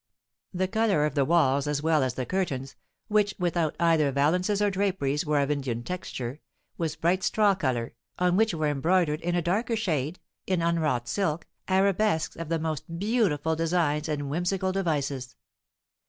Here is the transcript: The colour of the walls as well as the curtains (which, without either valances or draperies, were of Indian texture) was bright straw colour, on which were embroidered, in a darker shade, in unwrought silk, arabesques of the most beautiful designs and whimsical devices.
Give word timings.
The 0.51 0.67
colour 0.67 1.05
of 1.05 1.13
the 1.13 1.25
walls 1.25 1.67
as 1.67 1.83
well 1.83 2.01
as 2.01 2.15
the 2.15 2.25
curtains 2.25 2.75
(which, 3.07 3.35
without 3.37 3.75
either 3.79 4.11
valances 4.11 4.59
or 4.59 4.71
draperies, 4.71 5.27
were 5.27 5.39
of 5.39 5.51
Indian 5.51 5.83
texture) 5.83 6.39
was 6.75 6.95
bright 6.95 7.21
straw 7.21 7.53
colour, 7.53 7.93
on 8.17 8.35
which 8.35 8.51
were 8.55 8.65
embroidered, 8.65 9.21
in 9.21 9.35
a 9.35 9.43
darker 9.43 9.75
shade, 9.75 10.19
in 10.47 10.59
unwrought 10.63 11.07
silk, 11.07 11.45
arabesques 11.67 12.35
of 12.35 12.49
the 12.49 12.57
most 12.57 12.97
beautiful 12.97 13.55
designs 13.55 14.09
and 14.09 14.27
whimsical 14.27 14.71
devices. 14.71 15.35